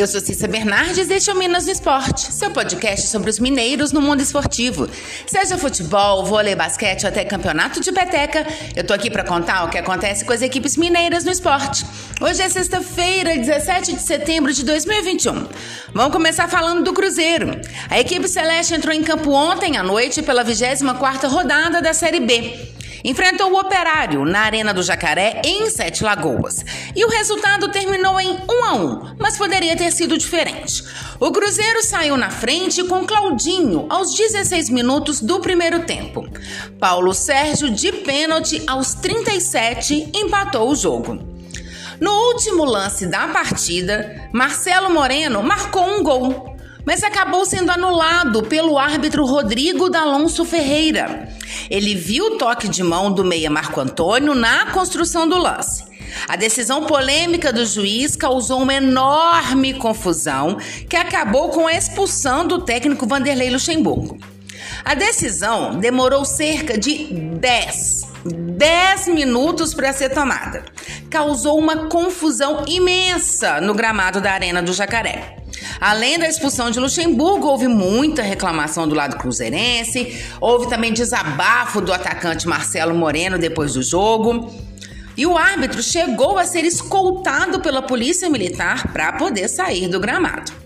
[0.00, 3.38] eu sou Cissa Bernardes e este é o Minas no Esporte, seu podcast sobre os
[3.38, 4.88] mineiros no mundo esportivo.
[5.26, 9.68] Seja futebol, vôlei, basquete ou até campeonato de peteca, eu tô aqui para contar o
[9.68, 11.84] que acontece com as equipes mineiras no esporte.
[12.18, 15.46] Hoje é sexta-feira, 17 de setembro de 2021.
[15.92, 17.60] Vamos começar falando do Cruzeiro.
[17.90, 22.70] A equipe celeste entrou em campo ontem à noite pela 24ª rodada da Série B
[23.04, 26.64] enfrentou o Operário na Arena do Jacaré em Sete Lagoas.
[26.94, 30.82] E o resultado terminou em 1 a 1, mas poderia ter sido diferente.
[31.20, 36.26] O Cruzeiro saiu na frente com Claudinho aos 16 minutos do primeiro tempo.
[36.80, 41.22] Paulo Sérgio de pênalti aos 37 empatou o jogo.
[42.00, 48.78] No último lance da partida, Marcelo Moreno marcou um gol, mas acabou sendo anulado pelo
[48.78, 51.28] árbitro Rodrigo D'Alonso Ferreira.
[51.68, 55.89] Ele viu o toque de mão do meia Marco Antônio na construção do lance.
[56.28, 62.60] A decisão polêmica do juiz causou uma enorme confusão que acabou com a expulsão do
[62.62, 64.18] técnico Vanderlei Luxemburgo.
[64.84, 70.64] A decisão demorou cerca de 10, 10 minutos para ser tomada.
[71.10, 75.36] Causou uma confusão imensa no gramado da Arena do Jacaré.
[75.80, 81.92] Além da expulsão de Luxemburgo, houve muita reclamação do lado cruzeirense, houve também desabafo do
[81.92, 84.52] atacante Marcelo Moreno depois do jogo.
[85.16, 90.60] E o árbitro chegou a ser escoltado pela polícia militar para poder sair do gramado.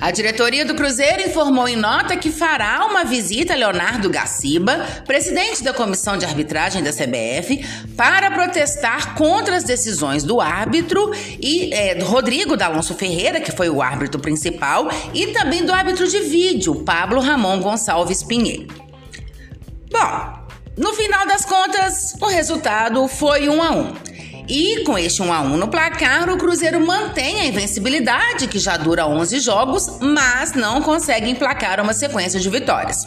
[0.00, 5.62] A diretoria do Cruzeiro informou em nota que fará uma visita a Leonardo Gaciba, presidente
[5.62, 7.64] da comissão de arbitragem da CBF,
[7.96, 13.80] para protestar contra as decisões do árbitro e é, Rodrigo D'Alonso Ferreira, que foi o
[13.80, 18.66] árbitro principal, e também do árbitro de vídeo, Pablo Ramon Gonçalves Pinheiro.
[19.90, 20.45] Bom,
[20.76, 23.94] no final das contas, o resultado foi um a um.
[24.48, 28.76] E com este 1 a 1 no placar, o Cruzeiro mantém a invencibilidade, que já
[28.76, 33.06] dura 11 jogos, mas não consegue emplacar uma sequência de vitórias.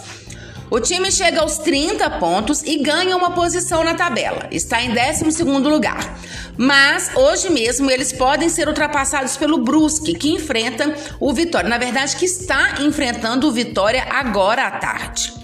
[0.72, 4.48] O time chega aos 30 pontos e ganha uma posição na tabela.
[4.52, 6.20] Está em 12 lugar.
[6.58, 11.70] Mas hoje mesmo eles podem ser ultrapassados pelo Brusque, que enfrenta o Vitória.
[11.70, 15.39] Na verdade, que está enfrentando o Vitória agora à tarde.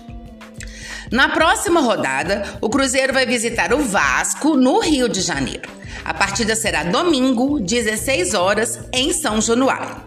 [1.11, 5.69] Na próxima rodada, o Cruzeiro vai visitar o Vasco no Rio de Janeiro.
[6.03, 10.03] A partida será domingo, 16 horas, em São Januário.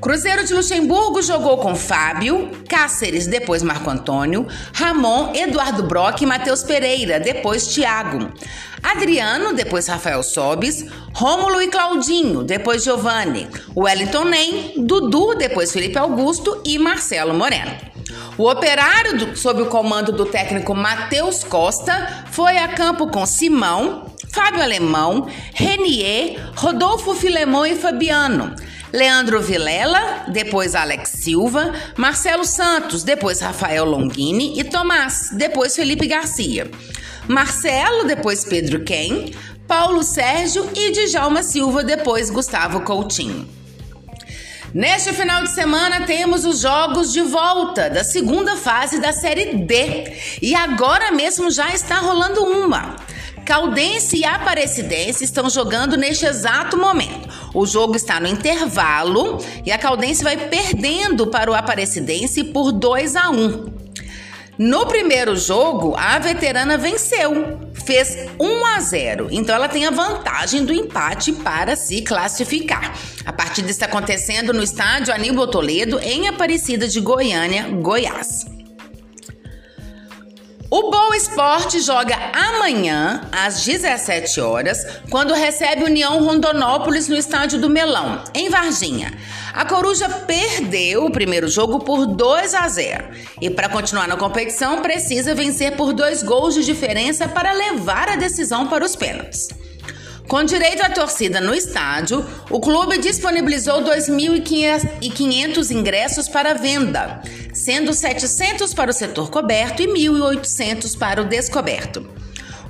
[0.00, 6.64] Cruzeiro de Luxemburgo jogou com Fábio, Cáceres, depois Marco Antônio, Ramon, Eduardo Brock e Matheus
[6.64, 8.32] Pereira, depois Thiago.
[8.82, 10.84] Adriano, depois Rafael Sobis,
[11.14, 17.91] Rômulo e Claudinho, depois Giovanni, Wellington Nem, Dudu, depois Felipe Augusto e Marcelo Moreno.
[18.38, 24.06] O operário, do, sob o comando do técnico Matheus Costa, foi a campo com Simão,
[24.32, 28.54] Fábio Alemão, Renier, Rodolfo Filemão e Fabiano.
[28.90, 36.70] Leandro Vilela, depois Alex Silva, Marcelo Santos, depois Rafael Longini e Tomás, depois Felipe Garcia.
[37.26, 39.30] Marcelo, depois Pedro Ken,
[39.66, 43.61] Paulo Sérgio e Djalma Silva, depois Gustavo Coutinho.
[44.74, 50.12] Neste final de semana temos os jogos de volta da segunda fase da Série D.
[50.40, 52.96] E agora mesmo já está rolando uma.
[53.44, 57.28] Caldense e Aparecidense estão jogando neste exato momento.
[57.52, 63.14] O jogo está no intervalo e a Caldense vai perdendo para o Aparecidense por 2
[63.14, 63.81] a 1.
[64.58, 69.28] No primeiro jogo, a veterana venceu, fez 1 a 0.
[69.30, 72.94] Então ela tem a vantagem do empate para se classificar.
[73.24, 78.46] A partida está acontecendo no estádio Aníbal Toledo, em Aparecida de Goiânia, Goiás.
[80.74, 87.68] O Boa Esporte joga amanhã, às 17 horas, quando recebe União Rondonópolis no estádio do
[87.68, 89.12] Melão, em Varginha.
[89.52, 93.04] A Coruja perdeu o primeiro jogo por 2 a 0
[93.38, 98.16] e, para continuar na competição, precisa vencer por dois gols de diferença para levar a
[98.16, 99.50] decisão para os pênaltis.
[100.26, 107.20] Com direito à torcida no estádio, o clube disponibilizou 2.500 ingressos para venda,
[107.52, 112.08] sendo 700 para o setor coberto e 1.800 para o descoberto.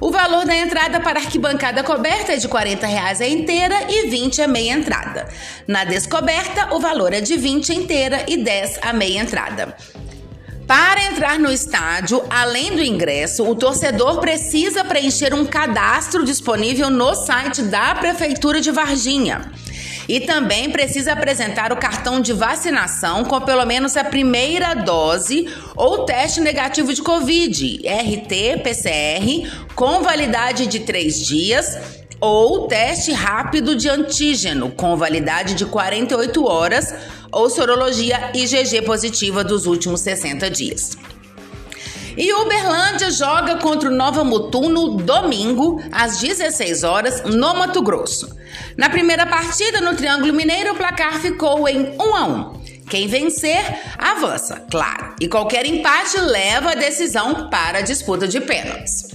[0.00, 4.42] O valor da entrada para arquibancada coberta é de 40 reais a inteira e 20
[4.42, 5.28] a meia entrada.
[5.66, 9.76] Na descoberta, o valor é de 20 a inteira e 10 a meia entrada.
[10.66, 17.14] Para entrar no estádio, além do ingresso, o torcedor precisa preencher um cadastro disponível no
[17.14, 19.52] site da Prefeitura de Varginha.
[20.08, 26.04] E também precisa apresentar o cartão de vacinação com pelo menos a primeira dose ou
[26.04, 31.78] teste negativo de Covid, RT-PCR, com validade de três dias
[32.20, 36.94] ou teste rápido de antígeno com validade de 48 horas
[37.32, 40.96] ou sorologia IgG positiva dos últimos 60 dias.
[42.16, 48.28] E Uberlândia joga contra o Nova Mutum no domingo, às 16 horas, no Mato Grosso.
[48.76, 52.62] Na primeira partida, no Triângulo Mineiro, o placar ficou em 1 a 1.
[52.88, 53.62] Quem vencer,
[53.98, 55.14] avança, claro.
[55.20, 59.12] E qualquer empate leva a decisão para a disputa de pênaltis.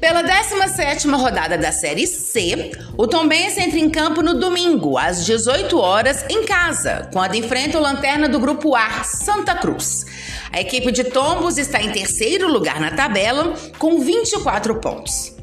[0.00, 5.78] Pela 17ª rodada da Série C, o Tombense entra em campo no domingo, às 18
[5.78, 10.04] horas, em casa, quando enfrenta o lanterna do Grupo A, Santa Cruz.
[10.52, 15.34] A equipe de Tombos está em terceiro lugar na tabela, com 24 pontos.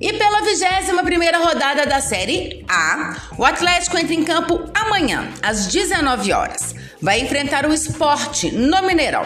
[0.00, 6.32] E pela 21ª rodada da Série A, o Atlético entra em campo amanhã, às 19
[6.32, 6.74] horas.
[7.00, 9.24] Vai enfrentar o Esporte no Mineirão.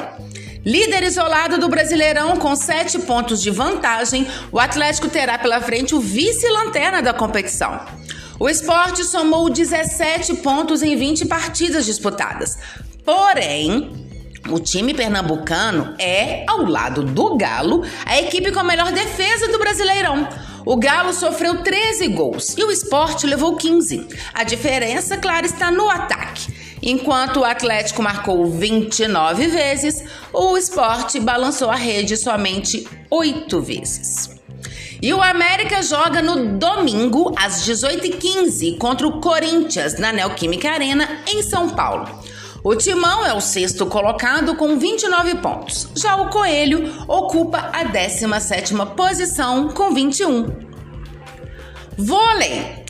[0.65, 6.01] Líder isolado do Brasileirão com sete pontos de vantagem, o Atlético terá pela frente o
[6.01, 7.81] vice-lanterna da competição.
[8.39, 12.59] O esporte somou 17 pontos em 20 partidas disputadas.
[13.05, 14.07] Porém,
[14.51, 19.59] o time pernambucano é, ao lado do Galo, a equipe com a melhor defesa do
[19.59, 20.29] Brasileirão.
[20.67, 24.05] O Galo sofreu 13 gols e o esporte levou 15.
[24.35, 26.53] A diferença, claro, está no ataque.
[26.83, 30.03] Enquanto o Atlético marcou 29 vezes,
[30.33, 34.41] o esporte balançou a rede somente 8 vezes.
[35.01, 41.45] E o América joga no domingo, às 18h15, contra o Corinthians, na Neoquímica Arena, em
[41.45, 42.09] São Paulo.
[42.69, 45.89] O Timão é o sexto colocado com 29 pontos.
[45.95, 50.49] Já o Coelho ocupa a 17ª posição com 21.
[51.97, 52.86] Vôlei.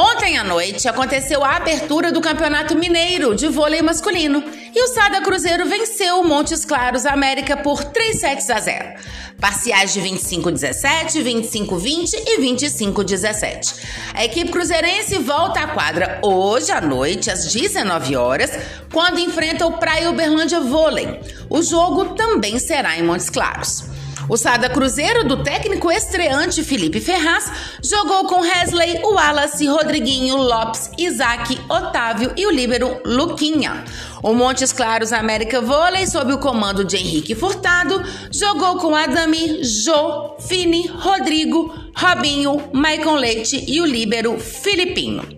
[0.00, 5.20] Ontem à noite aconteceu a abertura do Campeonato Mineiro de vôlei masculino e o Sada
[5.22, 8.94] Cruzeiro venceu o Montes Claros América por 3 sets a 0.
[9.40, 13.74] Parciais de 25-17, 25-20 e 25-17.
[14.14, 18.52] A equipe cruzeirense volta à quadra hoje à noite, às 19 horas,
[18.92, 21.18] quando enfrenta o Praia Uberlândia Vôlei.
[21.50, 23.97] O jogo também será em Montes Claros.
[24.28, 27.50] O Sada Cruzeiro, do técnico estreante Felipe Ferraz,
[27.82, 33.84] jogou com Wesley, Wallace, Rodriguinho, Lopes, Isaac, Otávio e o líbero Luquinha.
[34.22, 40.36] O Montes Claros América Vôlei, sob o comando de Henrique Furtado, jogou com Adami, Jô,
[40.40, 45.37] Fini, Rodrigo, Robinho, Maicon Leite e o líbero Filipinho.